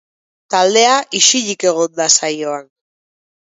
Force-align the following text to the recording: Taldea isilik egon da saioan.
Taldea 0.53 0.95
isilik 1.21 1.67
egon 1.75 1.95
da 2.03 2.11
saioan. 2.17 2.69